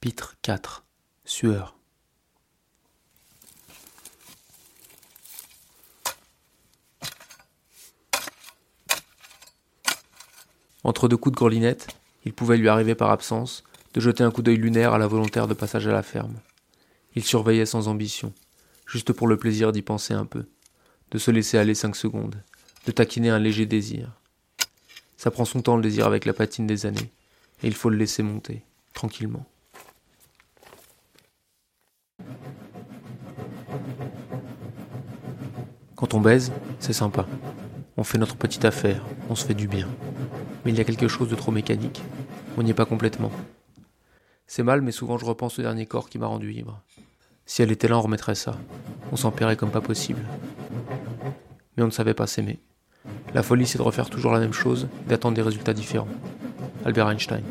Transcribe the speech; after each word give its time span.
Pitre 0.00 0.36
4. 0.40 0.86
Sueur. 1.26 1.76
Entre 10.84 11.06
deux 11.06 11.18
coups 11.18 11.34
de 11.34 11.36
grelinette, 11.36 11.88
il 12.24 12.32
pouvait 12.32 12.56
lui 12.56 12.70
arriver 12.70 12.94
par 12.94 13.10
absence 13.10 13.62
de 13.92 14.00
jeter 14.00 14.24
un 14.24 14.30
coup 14.30 14.40
d'œil 14.40 14.56
lunaire 14.56 14.94
à 14.94 14.98
la 14.98 15.06
volontaire 15.06 15.46
de 15.46 15.52
passage 15.52 15.86
à 15.86 15.92
la 15.92 16.02
ferme. 16.02 16.40
Il 17.14 17.22
surveillait 17.22 17.66
sans 17.66 17.88
ambition, 17.88 18.32
juste 18.86 19.12
pour 19.12 19.28
le 19.28 19.36
plaisir 19.36 19.70
d'y 19.70 19.82
penser 19.82 20.14
un 20.14 20.24
peu, 20.24 20.46
de 21.10 21.18
se 21.18 21.30
laisser 21.30 21.58
aller 21.58 21.74
cinq 21.74 21.94
secondes, 21.94 22.42
de 22.86 22.92
taquiner 22.92 23.28
un 23.28 23.38
léger 23.38 23.66
désir. 23.66 24.18
Ça 25.18 25.30
prend 25.30 25.44
son 25.44 25.60
temps 25.60 25.76
le 25.76 25.82
désir 25.82 26.06
avec 26.06 26.24
la 26.24 26.32
patine 26.32 26.66
des 26.66 26.86
années, 26.86 27.12
et 27.62 27.66
il 27.66 27.74
faut 27.74 27.90
le 27.90 27.98
laisser 27.98 28.22
monter, 28.22 28.64
tranquillement. 28.94 29.44
Quand 36.00 36.14
on 36.14 36.20
baise, 36.22 36.50
c'est 36.78 36.94
sympa. 36.94 37.26
On 37.98 38.04
fait 38.04 38.16
notre 38.16 38.36
petite 38.36 38.64
affaire, 38.64 39.04
on 39.28 39.34
se 39.34 39.44
fait 39.44 39.52
du 39.52 39.68
bien. 39.68 39.86
Mais 40.64 40.70
il 40.70 40.78
y 40.78 40.80
a 40.80 40.84
quelque 40.84 41.08
chose 41.08 41.28
de 41.28 41.34
trop 41.34 41.52
mécanique. 41.52 42.02
On 42.56 42.62
n'y 42.62 42.70
est 42.70 42.74
pas 42.74 42.86
complètement. 42.86 43.30
C'est 44.46 44.62
mal, 44.62 44.80
mais 44.80 44.92
souvent 44.92 45.18
je 45.18 45.26
repense 45.26 45.58
au 45.58 45.62
dernier 45.62 45.84
corps 45.84 46.08
qui 46.08 46.18
m'a 46.18 46.26
rendu 46.26 46.54
ivre. 46.54 46.80
Si 47.44 47.60
elle 47.60 47.70
était 47.70 47.86
là, 47.86 47.98
on 47.98 48.00
remettrait 48.00 48.34
ça. 48.34 48.56
On 49.12 49.16
s'en 49.16 49.30
paierait 49.30 49.56
comme 49.56 49.70
pas 49.70 49.82
possible. 49.82 50.22
Mais 51.76 51.82
on 51.82 51.88
ne 51.88 51.92
savait 51.92 52.14
pas 52.14 52.26
s'aimer. 52.26 52.60
La 53.34 53.42
folie, 53.42 53.66
c'est 53.66 53.76
de 53.76 53.82
refaire 53.82 54.08
toujours 54.08 54.32
la 54.32 54.40
même 54.40 54.54
chose 54.54 54.88
d'attendre 55.06 55.36
des 55.36 55.42
résultats 55.42 55.74
différents. 55.74 56.08
Albert 56.86 57.10
Einstein. 57.10 57.44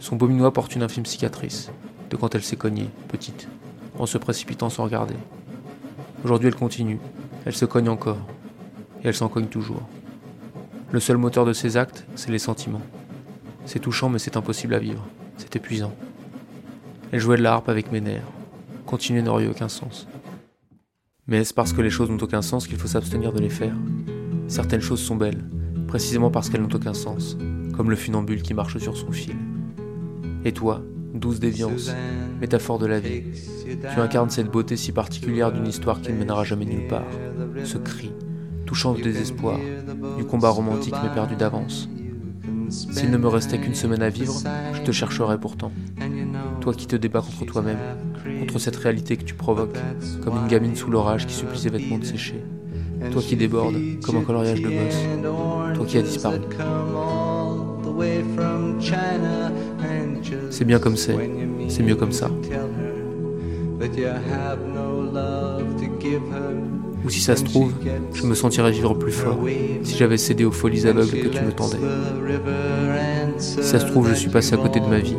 Son 0.00 0.16
beau 0.16 0.28
minois 0.28 0.54
porte 0.54 0.74
une 0.74 0.82
infime 0.82 1.04
cicatrice, 1.04 1.70
de 2.08 2.16
quand 2.16 2.34
elle 2.34 2.42
s'est 2.42 2.56
cognée, 2.56 2.88
petite, 3.08 3.48
en 3.98 4.06
se 4.06 4.16
précipitant 4.16 4.70
sans 4.70 4.84
regarder. 4.84 5.16
Aujourd'hui, 6.24 6.48
elle 6.48 6.54
continue. 6.54 7.00
Elle 7.44 7.54
se 7.54 7.64
cogne 7.64 7.88
encore. 7.88 8.26
Et 9.02 9.08
elle 9.08 9.14
s'en 9.14 9.28
cogne 9.28 9.46
toujours. 9.46 9.82
Le 10.92 11.00
seul 11.00 11.16
moteur 11.16 11.44
de 11.44 11.52
ses 11.52 11.76
actes, 11.76 12.06
c'est 12.14 12.30
les 12.30 12.38
sentiments. 12.38 12.82
C'est 13.66 13.80
touchant, 13.80 14.08
mais 14.08 14.18
c'est 14.18 14.36
impossible 14.36 14.74
à 14.74 14.78
vivre. 14.78 15.06
C'est 15.36 15.56
épuisant. 15.56 15.94
Elle 17.12 17.20
jouait 17.20 17.36
de 17.36 17.42
la 17.42 17.52
harpe 17.52 17.68
avec 17.68 17.92
mes 17.92 18.00
nerfs. 18.00 18.26
Continuer 18.86 19.22
n'aurait 19.22 19.46
aucun 19.46 19.68
sens. 19.68 20.06
Mais 21.26 21.38
est-ce 21.38 21.54
parce 21.54 21.72
que 21.72 21.80
les 21.80 21.90
choses 21.90 22.10
n'ont 22.10 22.22
aucun 22.22 22.42
sens 22.42 22.66
qu'il 22.66 22.76
faut 22.76 22.88
s'abstenir 22.88 23.32
de 23.32 23.40
les 23.40 23.50
faire? 23.50 23.74
Certaines 24.46 24.82
choses 24.82 25.00
sont 25.00 25.16
belles, 25.16 25.44
précisément 25.88 26.30
parce 26.30 26.50
qu'elles 26.50 26.60
n'ont 26.60 26.74
aucun 26.74 26.92
sens, 26.92 27.36
comme 27.76 27.88
le 27.90 27.96
funambule 27.96 28.42
qui 28.42 28.52
marche 28.52 28.78
sur 28.78 28.96
son 28.96 29.10
fil. 29.10 29.36
Et 30.44 30.52
toi, 30.52 30.82
douce 31.14 31.40
déviance, 31.40 31.90
métaphore 32.44 32.78
de 32.78 32.84
la 32.84 33.00
vie, 33.00 33.22
tu 33.64 34.00
incarnes 34.00 34.28
cette 34.28 34.50
beauté 34.50 34.76
si 34.76 34.92
particulière 34.92 35.50
d'une 35.50 35.66
histoire 35.66 36.02
qui 36.02 36.12
ne 36.12 36.18
mènera 36.18 36.44
jamais 36.44 36.66
nulle 36.66 36.86
part, 36.86 37.06
ce 37.64 37.78
cri, 37.78 38.12
touchant 38.66 38.92
de 38.92 39.00
désespoir, 39.00 39.58
du 40.18 40.24
combat 40.24 40.50
romantique 40.50 40.94
mais 41.02 41.08
perdu 41.14 41.36
d'avance. 41.36 41.88
S'il 42.68 43.10
ne 43.10 43.16
me 43.16 43.28
restait 43.28 43.58
qu'une 43.58 43.74
semaine 43.74 44.02
à 44.02 44.10
vivre, 44.10 44.34
je 44.74 44.82
te 44.82 44.92
chercherais 44.92 45.40
pourtant. 45.40 45.72
Toi 46.60 46.74
qui 46.74 46.86
te 46.86 46.96
débats 46.96 47.22
contre 47.22 47.46
toi-même, 47.50 47.78
contre 48.40 48.58
cette 48.58 48.76
réalité 48.76 49.16
que 49.16 49.24
tu 49.24 49.34
provoques, 49.34 49.78
comme 50.22 50.36
une 50.36 50.48
gamine 50.48 50.76
sous 50.76 50.90
l'orage 50.90 51.26
qui 51.26 51.32
supplie 51.32 51.58
ses 51.58 51.70
vêtements 51.70 51.98
de 51.98 52.04
sécher. 52.04 52.44
Toi 53.10 53.22
qui 53.22 53.36
débordes, 53.36 53.80
comme 54.04 54.18
un 54.18 54.22
coloriage 54.22 54.60
de 54.60 54.68
boss. 54.68 55.76
Toi 55.76 55.86
qui 55.86 55.96
as 55.96 56.02
disparu. 56.02 56.40
C'est 60.50 60.64
bien 60.64 60.78
comme 60.78 60.96
c'est, 60.96 61.16
c'est 61.68 61.82
mieux 61.82 61.96
comme 61.96 62.12
ça. 62.12 62.30
Ou 67.04 67.10
si 67.10 67.20
ça 67.20 67.36
se 67.36 67.44
trouve, 67.44 67.72
je 68.14 68.22
me 68.26 68.34
sentirais 68.34 68.70
vivre 68.70 68.94
plus 68.94 69.12
fort 69.12 69.38
si 69.82 69.96
j'avais 69.96 70.16
cédé 70.16 70.44
aux 70.44 70.52
folies 70.52 70.86
aveugles 70.86 71.20
que 71.20 71.28
tu 71.28 71.44
me 71.44 71.52
tendais. 71.52 71.78
Si 73.38 73.62
ça 73.62 73.78
se 73.80 73.86
trouve, 73.86 74.08
je 74.08 74.14
suis 74.14 74.30
passé 74.30 74.54
à 74.54 74.56
côté 74.56 74.80
de 74.80 74.86
ma 74.86 74.98
vie, 74.98 75.16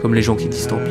comme 0.00 0.14
les 0.14 0.22
gens 0.22 0.36
qui 0.36 0.48
disent 0.48 0.68
tant 0.68 0.78
pis. 0.78 0.90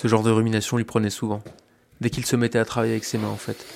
Ce 0.00 0.06
genre 0.06 0.22
de 0.22 0.30
rumination 0.30 0.76
lui 0.76 0.84
prenait 0.84 1.10
souvent, 1.10 1.42
dès 2.00 2.08
qu'il 2.08 2.24
se 2.24 2.36
mettait 2.36 2.60
à 2.60 2.64
travailler 2.64 2.92
avec 2.92 3.04
ses 3.04 3.18
mains 3.18 3.26
en 3.26 3.36
fait, 3.36 3.66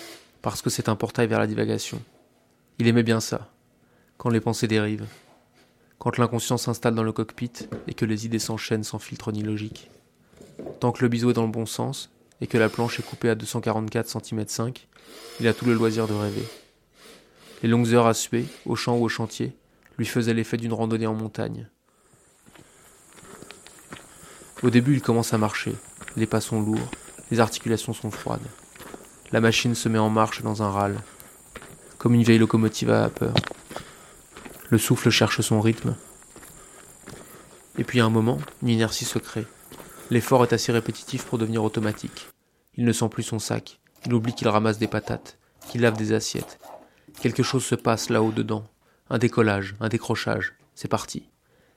parce 0.40 0.62
que 0.62 0.70
c'est 0.70 0.88
un 0.88 0.94
portail 0.94 1.26
vers 1.26 1.40
la 1.40 1.48
divagation. 1.48 2.00
Il 2.78 2.86
aimait 2.86 3.02
bien 3.02 3.18
ça, 3.18 3.50
quand 4.18 4.28
les 4.28 4.40
pensées 4.40 4.68
dérivent, 4.68 5.08
quand 5.98 6.18
l'inconscient 6.18 6.58
s'installe 6.58 6.94
dans 6.94 7.02
le 7.02 7.10
cockpit 7.10 7.50
et 7.88 7.94
que 7.94 8.04
les 8.04 8.24
idées 8.24 8.38
s'enchaînent 8.38 8.84
sans 8.84 9.00
filtre 9.00 9.32
ni 9.32 9.42
logique. 9.42 9.90
Tant 10.78 10.92
que 10.92 11.02
le 11.02 11.08
biseau 11.08 11.30
est 11.30 11.34
dans 11.34 11.42
le 11.42 11.50
bon 11.50 11.66
sens 11.66 12.12
et 12.40 12.46
que 12.46 12.56
la 12.56 12.68
planche 12.68 13.00
est 13.00 13.02
coupée 13.02 13.30
à 13.30 13.34
244 13.34 14.08
cm 14.08 14.46
5, 14.46 14.86
il 15.40 15.48
a 15.48 15.52
tout 15.52 15.64
le 15.64 15.74
loisir 15.74 16.06
de 16.06 16.14
rêver. 16.14 16.46
Les 17.64 17.68
longues 17.68 17.92
heures 17.94 18.06
à 18.06 18.14
suer, 18.14 18.44
au 18.64 18.76
champ 18.76 18.96
ou 18.96 19.02
au 19.02 19.08
chantier, 19.08 19.56
lui 19.98 20.06
faisaient 20.06 20.34
l'effet 20.34 20.56
d'une 20.56 20.72
randonnée 20.72 21.08
en 21.08 21.14
montagne. 21.14 21.66
Au 24.62 24.70
début, 24.70 24.94
il 24.94 25.02
commence 25.02 25.34
à 25.34 25.38
marcher, 25.38 25.74
les 26.16 26.26
pas 26.26 26.40
sont 26.40 26.60
lourds, 26.60 26.90
les 27.30 27.40
articulations 27.40 27.92
sont 27.92 28.10
froides. 28.10 28.46
La 29.30 29.40
machine 29.40 29.74
se 29.74 29.88
met 29.88 29.98
en 29.98 30.10
marche 30.10 30.42
dans 30.42 30.62
un 30.62 30.70
râle, 30.70 31.00
comme 31.98 32.14
une 32.14 32.22
vieille 32.22 32.38
locomotive 32.38 32.90
à 32.90 33.02
vapeur. 33.02 33.34
Le 34.68 34.78
souffle 34.78 35.10
cherche 35.10 35.40
son 35.40 35.60
rythme. 35.60 35.96
Et 37.78 37.84
puis 37.84 38.00
à 38.00 38.04
un 38.04 38.10
moment, 38.10 38.38
une 38.62 38.68
inertie 38.68 39.04
se 39.04 39.18
crée. 39.18 39.46
L'effort 40.10 40.42
est 40.42 40.52
assez 40.52 40.72
répétitif 40.72 41.24
pour 41.24 41.38
devenir 41.38 41.64
automatique. 41.64 42.28
Il 42.74 42.84
ne 42.84 42.92
sent 42.92 43.08
plus 43.08 43.22
son 43.22 43.38
sac. 43.38 43.80
Il 44.04 44.12
oublie 44.12 44.34
qu'il 44.34 44.48
ramasse 44.48 44.78
des 44.78 44.88
patates, 44.88 45.38
qu'il 45.68 45.80
lave 45.80 45.96
des 45.96 46.12
assiettes. 46.12 46.58
Quelque 47.20 47.42
chose 47.42 47.64
se 47.64 47.74
passe 47.74 48.10
là-haut 48.10 48.32
dedans. 48.32 48.66
Un 49.08 49.18
décollage, 49.18 49.74
un 49.80 49.88
décrochage. 49.88 50.54
C'est 50.74 50.88
parti. 50.88 51.28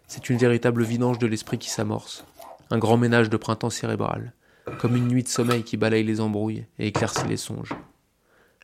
C'est 0.08 0.30
une 0.30 0.38
véritable 0.38 0.84
vidange 0.84 1.20
de 1.20 1.28
l'esprit 1.28 1.58
qui 1.58 1.70
s'amorce 1.70 2.26
un 2.70 2.78
grand 2.78 2.98
ménage 2.98 3.30
de 3.30 3.38
printemps 3.38 3.70
cérébral, 3.70 4.34
comme 4.80 4.96
une 4.96 5.08
nuit 5.08 5.24
de 5.24 5.28
sommeil 5.28 5.64
qui 5.64 5.78
balaye 5.78 6.04
les 6.04 6.22
embrouilles 6.22 6.66
et 6.80 6.88
éclaircit 6.88 7.28
les 7.28 7.38
songes. 7.38 7.74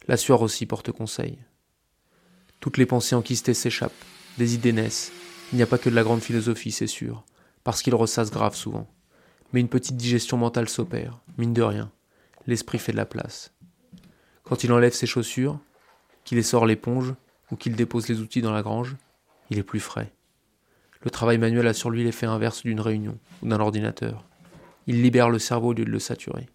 La 0.08 0.18
sueur 0.18 0.42
aussi 0.42 0.66
porte 0.66 0.92
conseil. 0.92 1.38
Toutes 2.60 2.78
les 2.78 2.86
pensées 2.86 3.16
enquistées 3.16 3.54
s'échappent, 3.54 3.92
des 4.38 4.56
idées 4.56 4.74
naissent. 4.74 5.12
Il 5.52 5.58
n'y 5.58 5.64
a 5.64 5.68
pas 5.68 5.78
que 5.78 5.90
de 5.90 5.96
la 5.96 6.04
grande 6.04 6.22
philosophie, 6.22 6.72
c'est 6.72 6.88
sûr, 6.88 7.24
parce 7.64 7.82
qu'il 7.82 7.96
ressasse 7.96 8.32
grave 8.32 8.56
souvent. 8.56 8.88
Mais 9.54 9.60
une 9.60 9.70
petite 9.70 9.98
digestion 9.98 10.38
mentale 10.38 10.70
s'opère, 10.70 11.20
mine 11.38 11.54
de 11.54 11.62
rien. 11.62 11.92
L'esprit 12.48 12.80
fait 12.80 12.94
de 12.94 12.98
la 12.98 13.06
place. 13.06 13.54
Quand 14.44 14.64
il 14.64 14.72
enlève 14.72 14.94
ses 14.94 15.08
chaussures, 15.08 15.60
qu'il 16.24 16.38
essore 16.38 16.66
l'éponge 16.66 17.14
ou 17.52 17.56
qu'il 17.56 17.76
dépose 17.76 18.08
les 18.08 18.20
outils 18.20 18.42
dans 18.42 18.54
la 18.54 18.62
grange, 18.62 18.96
il 19.50 19.60
est 19.60 19.64
plus 19.64 19.80
frais. 19.80 20.12
Le 21.04 21.10
travail 21.10 21.40
manuel 21.40 21.68
a 21.68 21.74
sur 21.74 21.90
lui 21.90 22.04
l'effet 22.04 22.28
inverse 22.28 22.64
d'une 22.64 22.80
réunion 22.80 23.18
ou 23.42 23.48
d'un 23.48 23.60
ordinateur. 23.60 24.24
Il 24.86 25.02
libère 25.02 25.30
le 25.30 25.40
cerveau 25.40 25.70
au 25.70 25.74
lieu 25.74 25.86
de 25.86 25.90
le 25.90 26.00
saturer. 26.00 26.48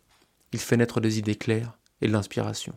Il 0.53 0.61
fait 0.61 0.77
naître 0.77 1.01
des 1.01 1.19
idées 1.19 1.35
claires 1.35 1.77
et 2.01 2.07
de 2.07 2.13
l'inspiration. 2.13 2.75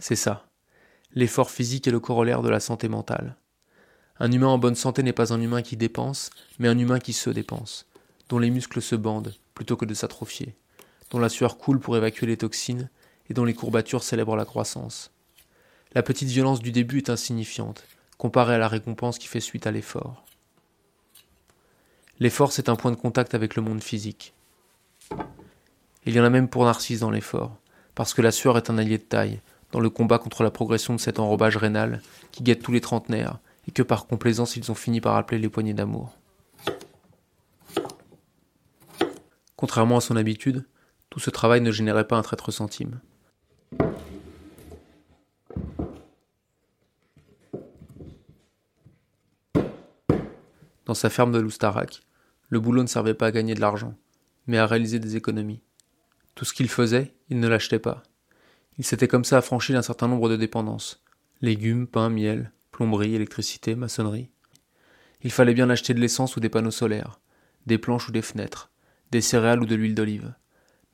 C'est 0.00 0.16
ça. 0.16 0.44
L'effort 1.12 1.50
physique 1.50 1.86
est 1.86 1.92
le 1.92 2.00
corollaire 2.00 2.42
de 2.42 2.50
la 2.50 2.60
santé 2.60 2.88
mentale. 2.88 3.36
Un 4.18 4.30
humain 4.32 4.48
en 4.48 4.58
bonne 4.58 4.74
santé 4.74 5.02
n'est 5.02 5.12
pas 5.12 5.32
un 5.32 5.40
humain 5.40 5.62
qui 5.62 5.76
dépense, 5.76 6.30
mais 6.58 6.68
un 6.68 6.78
humain 6.78 6.98
qui 6.98 7.12
se 7.12 7.30
dépense 7.30 7.86
dont 8.28 8.38
les 8.38 8.50
muscles 8.50 8.82
se 8.82 8.96
bandent 8.96 9.34
plutôt 9.54 9.76
que 9.76 9.84
de 9.84 9.94
s'atrophier, 9.94 10.54
dont 11.10 11.18
la 11.18 11.28
sueur 11.28 11.58
coule 11.58 11.80
pour 11.80 11.96
évacuer 11.96 12.26
les 12.26 12.36
toxines 12.36 12.90
et 13.28 13.34
dont 13.34 13.44
les 13.44 13.54
courbatures 13.54 14.02
célèbrent 14.02 14.36
la 14.36 14.44
croissance. 14.44 15.10
La 15.94 16.02
petite 16.02 16.28
violence 16.28 16.60
du 16.60 16.72
début 16.72 16.98
est 16.98 17.10
insignifiante, 17.10 17.84
comparée 18.18 18.54
à 18.54 18.58
la 18.58 18.68
récompense 18.68 19.18
qui 19.18 19.28
fait 19.28 19.40
suite 19.40 19.66
à 19.66 19.70
l'effort. 19.70 20.24
L'effort, 22.20 22.52
c'est 22.52 22.68
un 22.68 22.76
point 22.76 22.90
de 22.90 22.96
contact 22.96 23.34
avec 23.34 23.56
le 23.56 23.62
monde 23.62 23.82
physique. 23.82 24.34
Il 26.06 26.14
y 26.14 26.20
en 26.20 26.24
a 26.24 26.30
même 26.30 26.48
pour 26.48 26.64
Narcisse 26.64 27.00
dans 27.00 27.10
l'effort, 27.10 27.56
parce 27.94 28.14
que 28.14 28.22
la 28.22 28.32
sueur 28.32 28.56
est 28.56 28.70
un 28.70 28.78
allié 28.78 28.98
de 28.98 29.02
taille 29.02 29.40
dans 29.72 29.80
le 29.80 29.90
combat 29.90 30.18
contre 30.18 30.42
la 30.42 30.50
progression 30.50 30.94
de 30.94 31.00
cet 31.00 31.18
enrobage 31.18 31.56
rénal 31.56 32.02
qui 32.30 32.42
guette 32.42 32.62
tous 32.62 32.72
les 32.72 32.80
trentenaires 32.80 33.38
et 33.66 33.72
que 33.72 33.82
par 33.82 34.06
complaisance 34.06 34.56
ils 34.56 34.70
ont 34.70 34.76
fini 34.76 35.00
par 35.00 35.16
appeler 35.16 35.40
les 35.40 35.48
poignées 35.48 35.74
d'amour. 35.74 36.16
Contrairement 39.64 39.96
à 39.96 40.00
son 40.02 40.16
habitude, 40.16 40.66
tout 41.08 41.20
ce 41.20 41.30
travail 41.30 41.62
ne 41.62 41.70
générait 41.70 42.06
pas 42.06 42.18
un 42.18 42.22
traître 42.22 42.50
centime. 42.52 43.00
Dans 50.84 50.92
sa 50.92 51.08
ferme 51.08 51.32
de 51.32 51.38
Loustarac, 51.38 52.02
le 52.50 52.60
boulot 52.60 52.82
ne 52.82 52.86
servait 52.86 53.14
pas 53.14 53.28
à 53.28 53.30
gagner 53.30 53.54
de 53.54 53.62
l'argent, 53.62 53.94
mais 54.46 54.58
à 54.58 54.66
réaliser 54.66 54.98
des 54.98 55.16
économies. 55.16 55.62
Tout 56.34 56.44
ce 56.44 56.52
qu'il 56.52 56.68
faisait, 56.68 57.14
il 57.30 57.40
ne 57.40 57.48
l'achetait 57.48 57.78
pas. 57.78 58.02
Il 58.76 58.84
s'était 58.84 59.08
comme 59.08 59.24
ça 59.24 59.38
affranchi 59.38 59.72
d'un 59.72 59.80
certain 59.80 60.08
nombre 60.08 60.28
de 60.28 60.36
dépendances 60.36 61.02
légumes, 61.40 61.86
pain, 61.86 62.10
miel, 62.10 62.52
plomberie, 62.70 63.14
électricité, 63.14 63.76
maçonnerie. 63.76 64.28
Il 65.22 65.32
fallait 65.32 65.54
bien 65.54 65.70
acheter 65.70 65.94
de 65.94 66.00
l'essence 66.00 66.36
ou 66.36 66.40
des 66.40 66.50
panneaux 66.50 66.70
solaires, 66.70 67.18
des 67.64 67.78
planches 67.78 68.10
ou 68.10 68.12
des 68.12 68.20
fenêtres, 68.20 68.70
des 69.14 69.20
céréales 69.20 69.62
ou 69.62 69.66
de 69.66 69.76
l'huile 69.76 69.94
d'olive. 69.94 70.34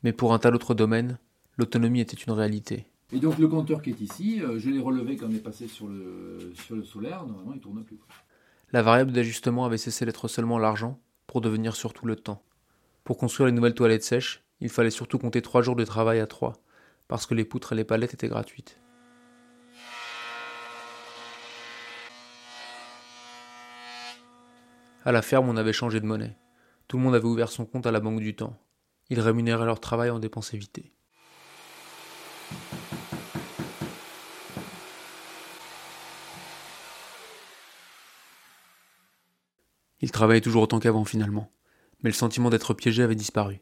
Mais 0.02 0.12
pour 0.12 0.34
un 0.34 0.38
tas 0.38 0.50
d'autres 0.50 0.74
domaines, 0.74 1.18
l'autonomie 1.56 2.00
était 2.00 2.18
une 2.18 2.34
réalité. 2.34 2.86
Et 3.12 3.18
donc 3.18 3.38
le 3.38 3.48
compteur 3.48 3.80
qui 3.80 3.88
est 3.88 4.00
ici, 4.02 4.42
euh, 4.42 4.58
je 4.58 4.68
l'ai 4.68 4.78
relevé 4.78 5.16
quand 5.16 5.26
on 5.26 5.34
est 5.34 5.42
passé 5.42 5.66
sur 5.66 5.88
le, 5.88 6.52
sur 6.54 6.76
le 6.76 6.84
solaire, 6.84 7.24
normalement 7.24 7.54
il 7.54 7.60
tourne 7.60 7.82
plus. 7.82 7.98
La 8.72 8.82
variable 8.82 9.12
d'ajustement 9.12 9.64
avait 9.64 9.78
cessé 9.78 10.04
d'être 10.04 10.28
seulement 10.28 10.58
l'argent 10.58 11.00
pour 11.26 11.40
devenir 11.40 11.74
surtout 11.74 12.04
le 12.04 12.14
temps. 12.14 12.42
Pour 13.04 13.16
construire 13.16 13.46
les 13.46 13.52
nouvelles 13.52 13.74
toilettes 13.74 14.04
sèches, 14.04 14.44
il 14.60 14.68
fallait 14.68 14.90
surtout 14.90 15.18
compter 15.18 15.40
trois 15.40 15.62
jours 15.62 15.74
de 15.74 15.84
travail 15.86 16.20
à 16.20 16.26
trois, 16.26 16.52
parce 17.08 17.24
que 17.24 17.32
les 17.32 17.46
poutres 17.46 17.72
et 17.72 17.76
les 17.76 17.84
palettes 17.84 18.12
étaient 18.12 18.28
gratuites. 18.28 18.78
À 25.06 25.12
la 25.12 25.22
ferme, 25.22 25.48
on 25.48 25.56
avait 25.56 25.72
changé 25.72 26.00
de 26.00 26.06
monnaie. 26.06 26.36
Tout 26.90 26.96
le 26.96 27.04
monde 27.04 27.14
avait 27.14 27.24
ouvert 27.24 27.52
son 27.52 27.66
compte 27.66 27.86
à 27.86 27.92
la 27.92 28.00
Banque 28.00 28.18
du 28.18 28.34
Temps. 28.34 28.58
Ils 29.10 29.20
rémunéraient 29.20 29.64
leur 29.64 29.78
travail 29.78 30.10
en 30.10 30.18
dépenses 30.18 30.54
évitées. 30.54 30.92
Ils 40.00 40.10
travaillaient 40.10 40.40
toujours 40.40 40.64
autant 40.64 40.80
qu'avant 40.80 41.04
finalement, 41.04 41.52
mais 42.02 42.10
le 42.10 42.14
sentiment 42.14 42.50
d'être 42.50 42.74
piégé 42.74 43.04
avait 43.04 43.14
disparu. 43.14 43.60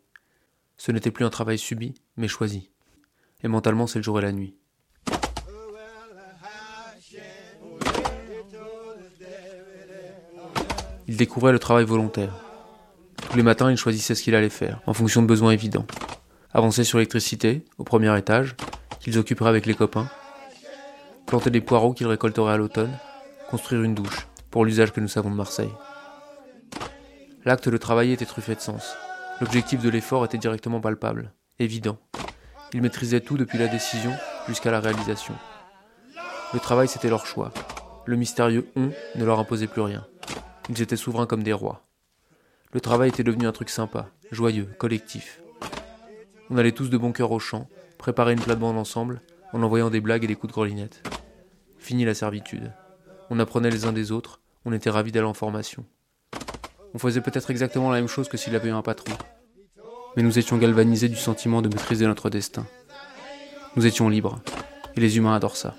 Ce 0.78 0.90
n'était 0.90 1.10
plus 1.10 1.26
un 1.26 1.28
travail 1.28 1.58
subi, 1.58 1.92
mais 2.16 2.28
choisi. 2.28 2.70
Et 3.42 3.48
mentalement, 3.48 3.86
c'est 3.86 3.98
le 3.98 4.04
jour 4.04 4.18
et 4.18 4.22
la 4.22 4.32
nuit. 4.32 4.56
Il 11.06 11.18
découvrait 11.18 11.52
le 11.52 11.58
travail 11.58 11.84
volontaire. 11.84 12.47
Tous 13.30 13.36
les 13.36 13.42
matins, 13.42 13.70
il 13.70 13.76
choisissait 13.76 14.14
ce 14.14 14.22
qu'il 14.22 14.34
allait 14.34 14.48
faire, 14.48 14.80
en 14.86 14.94
fonction 14.94 15.20
de 15.20 15.26
besoins 15.26 15.50
évidents. 15.50 15.86
Avancer 16.54 16.82
sur 16.82 16.96
l'électricité, 16.96 17.64
au 17.76 17.84
premier 17.84 18.16
étage, 18.16 18.56
qu'ils 19.00 19.18
occuperaient 19.18 19.50
avec 19.50 19.66
les 19.66 19.74
copains. 19.74 20.08
Planter 21.26 21.50
des 21.50 21.60
poireaux 21.60 21.92
qu'ils 21.92 22.06
récolteraient 22.06 22.54
à 22.54 22.56
l'automne. 22.56 22.96
Construire 23.50 23.82
une 23.82 23.94
douche, 23.94 24.26
pour 24.50 24.64
l'usage 24.64 24.92
que 24.92 25.00
nous 25.00 25.08
savons 25.08 25.30
de 25.30 25.34
Marseille. 25.34 25.72
L'acte 27.44 27.68
de 27.68 27.76
travailler 27.76 28.14
était 28.14 28.24
truffé 28.24 28.54
de 28.54 28.60
sens. 28.60 28.96
L'objectif 29.40 29.82
de 29.82 29.90
l'effort 29.90 30.24
était 30.24 30.38
directement 30.38 30.80
palpable, 30.80 31.32
évident. 31.58 31.98
Ils 32.72 32.82
maîtrisaient 32.82 33.20
tout 33.20 33.36
depuis 33.36 33.58
la 33.58 33.68
décision 33.68 34.12
jusqu'à 34.48 34.70
la 34.70 34.80
réalisation. 34.80 35.34
Le 36.54 36.60
travail, 36.60 36.88
c'était 36.88 37.10
leur 37.10 37.26
choix. 37.26 37.52
Le 38.06 38.16
mystérieux 38.16 38.66
on 38.74 38.90
ne 39.16 39.24
leur 39.24 39.38
imposait 39.38 39.66
plus 39.66 39.82
rien. 39.82 40.06
Ils 40.70 40.80
étaient 40.80 40.96
souverains 40.96 41.26
comme 41.26 41.42
des 41.42 41.52
rois. 41.52 41.87
Le 42.72 42.80
travail 42.80 43.08
était 43.08 43.24
devenu 43.24 43.46
un 43.46 43.52
truc 43.52 43.70
sympa, 43.70 44.10
joyeux, 44.30 44.68
collectif. 44.78 45.40
On 46.50 46.58
allait 46.58 46.72
tous 46.72 46.90
de 46.90 46.98
bon 46.98 47.12
cœur 47.12 47.32
au 47.32 47.38
champ, 47.38 47.66
préparer 47.96 48.34
une 48.34 48.40
plate-bande 48.40 48.76
ensemble, 48.76 49.22
en 49.54 49.62
envoyant 49.62 49.88
des 49.88 50.02
blagues 50.02 50.24
et 50.24 50.26
des 50.26 50.34
coups 50.34 50.52
de 50.52 50.54
grelinette. 50.54 51.02
Fini 51.78 52.04
la 52.04 52.12
servitude. 52.12 52.72
On 53.30 53.38
apprenait 53.38 53.70
les 53.70 53.86
uns 53.86 53.92
des 53.92 54.12
autres, 54.12 54.40
on 54.66 54.72
était 54.74 54.90
ravis 54.90 55.12
d'aller 55.12 55.26
en 55.26 55.32
formation. 55.32 55.86
On 56.92 56.98
faisait 56.98 57.22
peut-être 57.22 57.50
exactement 57.50 57.90
la 57.90 58.00
même 58.00 58.08
chose 58.08 58.28
que 58.28 58.36
s'il 58.36 58.54
avait 58.54 58.68
eu 58.68 58.72
un 58.72 58.82
patron. 58.82 59.16
Mais 60.16 60.22
nous 60.22 60.38
étions 60.38 60.58
galvanisés 60.58 61.08
du 61.08 61.16
sentiment 61.16 61.62
de 61.62 61.68
maîtriser 61.68 62.06
notre 62.06 62.28
destin. 62.28 62.66
Nous 63.76 63.86
étions 63.86 64.10
libres, 64.10 64.40
et 64.94 65.00
les 65.00 65.16
humains 65.16 65.34
adorent 65.34 65.56
ça. 65.56 65.74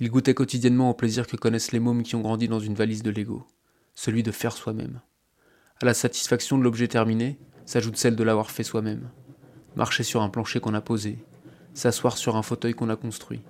Il 0.00 0.10
goûtait 0.10 0.34
quotidiennement 0.34 0.90
au 0.90 0.94
plaisir 0.94 1.26
que 1.26 1.36
connaissent 1.36 1.72
les 1.72 1.80
mômes 1.80 2.02
qui 2.02 2.16
ont 2.16 2.22
grandi 2.22 2.48
dans 2.48 2.60
une 2.60 2.74
valise 2.74 3.02
de 3.02 3.10
Lego, 3.10 3.46
celui 3.94 4.22
de 4.22 4.32
faire 4.32 4.52
soi-même. 4.52 5.00
À 5.80 5.84
la 5.84 5.94
satisfaction 5.94 6.58
de 6.58 6.62
l'objet 6.62 6.88
terminé 6.88 7.38
s'ajoute 7.66 7.96
celle 7.96 8.16
de 8.16 8.24
l'avoir 8.24 8.50
fait 8.50 8.64
soi-même. 8.64 9.10
Marcher 9.76 10.02
sur 10.02 10.22
un 10.22 10.28
plancher 10.28 10.60
qu'on 10.60 10.74
a 10.74 10.80
posé, 10.80 11.18
s'asseoir 11.74 12.16
sur 12.18 12.36
un 12.36 12.42
fauteuil 12.42 12.74
qu'on 12.74 12.88
a 12.88 12.96
construit, 12.96 13.42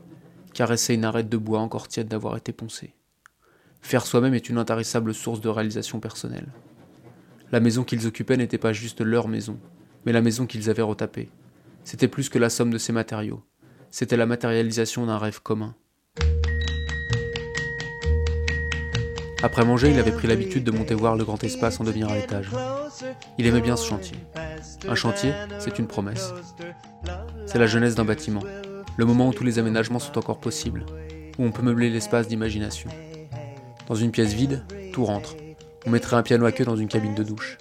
caresser 0.53 0.95
une 0.95 1.05
arête 1.05 1.29
de 1.29 1.37
bois 1.37 1.61
encore 1.61 1.89
tiède 1.89 2.09
d'avoir 2.09 2.37
été 2.37 2.53
poncée. 2.53 2.95
Faire 3.81 4.07
soi-même 4.07 4.35
est 4.35 4.49
une 4.49 4.59
intarissable 4.59 5.15
source 5.15 5.41
de 5.41 5.49
réalisation 5.49 6.01
personnelle. 6.01 6.53
La 7.51 7.61
maison 7.61 7.85
qu'ils 7.85 8.07
occupaient 8.07 8.37
n'était 8.37 8.59
pas 8.59 8.73
juste 8.73 9.01
leur 9.01 9.29
maison, 9.29 9.59
mais 10.07 10.13
la 10.13 10.23
maison 10.23 10.47
qu'ils 10.47 10.71
avaient 10.71 10.83
retapée. 10.83 11.29
C'était 11.85 12.09
plus 12.09 12.29
que 12.29 12.39
la 12.39 12.51
somme 12.51 12.71
de 12.71 12.79
ces 12.79 12.93
matériaux. 12.93 13.43
C'était 13.91 14.17
la 14.17 14.27
matérialisation 14.27 15.05
d'un 15.07 15.19
rêve 15.19 15.43
commun. 15.43 15.75
Après 19.43 19.65
manger, 19.65 19.91
il 19.91 19.99
avait 19.99 20.13
pris 20.13 20.29
l'habitude 20.29 20.65
de 20.65 20.71
monter 20.71 20.95
voir 20.95 21.17
le 21.17 21.25
grand 21.25 21.43
espace 21.43 21.81
en 21.81 21.85
devenir 21.85 22.09
à 22.09 22.15
l'étage. 22.15 22.51
Il 23.39 23.47
aimait 23.47 23.61
bien 23.61 23.77
ce 23.77 23.87
chantier. 23.87 24.17
Un 24.89 24.95
chantier, 24.95 25.33
c'est 25.59 25.79
une 25.79 25.87
promesse. 25.87 26.33
C'est 27.47 27.59
la 27.59 27.67
jeunesse 27.67 27.95
d'un 27.95 28.05
bâtiment, 28.05 28.43
le 28.97 29.05
moment 29.05 29.29
où 29.29 29.33
tous 29.33 29.45
les 29.45 29.59
aménagements 29.59 29.99
sont 29.99 30.17
encore 30.17 30.39
possibles, 30.39 30.87
où 31.39 31.45
on 31.45 31.51
peut 31.51 31.63
meubler 31.63 31.91
l'espace 31.91 32.29
d'imagination. 32.29 32.91
Dans 33.89 33.95
une 33.97 34.13
pièce 34.13 34.33
vide, 34.33 34.65
tout 34.93 35.05
rentre. 35.05 35.37
On 35.87 35.91
mettrait 35.91 36.17
un 36.17 36.23
piano 36.23 36.47
à 36.47 36.53
queue 36.53 36.65
dans 36.65 36.77
une 36.77 36.89
cabine 36.89 37.15
de 37.15 37.25
douche. 37.25 37.59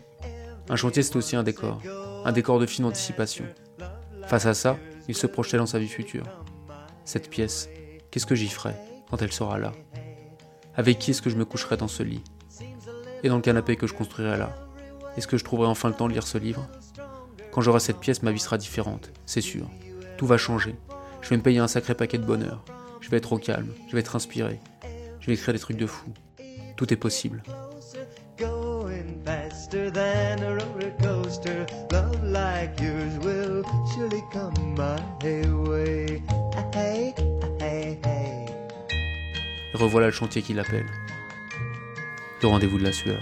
Un 0.69 0.75
chantier, 0.75 1.01
c'est 1.01 1.15
aussi 1.15 1.35
un 1.35 1.43
décor, 1.43 1.81
un 2.23 2.31
décor 2.31 2.59
de 2.59 2.67
fine 2.67 2.85
anticipation. 2.85 3.45
Face 4.27 4.45
à 4.45 4.53
ça, 4.53 4.77
il 5.07 5.15
se 5.15 5.25
projetait 5.25 5.57
dans 5.57 5.65
sa 5.65 5.79
vie 5.79 5.87
future. 5.87 6.25
Cette 7.05 7.29
pièce, 7.29 7.69
qu'est-ce 8.11 8.27
que 8.27 8.35
j'y 8.35 8.49
ferai 8.49 8.75
quand 9.09 9.21
elle 9.21 9.31
sera 9.33 9.57
là? 9.57 9.71
Avec 10.75 10.99
qui 10.99 11.11
est-ce 11.11 11.21
que 11.21 11.29
je 11.29 11.35
me 11.35 11.45
coucherai 11.45 11.77
dans 11.77 11.87
ce 11.87 12.03
lit? 12.03 12.23
Et 13.23 13.29
dans 13.29 13.35
le 13.35 13.41
canapé 13.41 13.75
que 13.75 13.87
je 13.87 13.93
construirai 13.93 14.37
là? 14.37 14.55
Est-ce 15.17 15.27
que 15.27 15.37
je 15.37 15.43
trouverai 15.43 15.67
enfin 15.67 15.89
le 15.89 15.95
temps 15.95 16.07
de 16.07 16.13
lire 16.13 16.25
ce 16.25 16.37
livre? 16.37 16.67
Quand 17.51 17.61
j'aurai 17.61 17.79
cette 17.79 17.99
pièce, 17.99 18.23
ma 18.23 18.31
vie 18.31 18.39
sera 18.39 18.57
différente, 18.57 19.11
c'est 19.25 19.41
sûr. 19.41 19.69
Tout 20.17 20.25
va 20.25 20.37
changer. 20.37 20.75
Je 21.21 21.29
vais 21.29 21.37
me 21.37 21.41
payer 21.41 21.59
un 21.59 21.67
sacré 21.67 21.95
paquet 21.95 22.17
de 22.17 22.23
bonheur. 22.23 22.63
Je 23.01 23.09
vais 23.09 23.17
être 23.17 23.33
au 23.33 23.37
calme, 23.37 23.73
je 23.87 23.93
vais 23.93 23.99
être 23.99 24.15
inspiré. 24.15 24.59
Je 25.19 25.27
vais 25.27 25.33
écrire 25.33 25.53
des 25.53 25.59
trucs 25.59 25.77
de 25.77 25.87
fou. 25.87 26.09
Tout 26.77 26.93
est 26.93 26.97
possible. 26.97 27.43
Revoilà 39.73 40.07
le 40.07 40.13
chantier 40.13 40.41
qui 40.41 40.53
l'appelle. 40.53 40.85
Le 42.41 42.47
rendez-vous 42.47 42.77
de 42.77 42.83
la 42.83 42.91
sueur. 42.91 43.21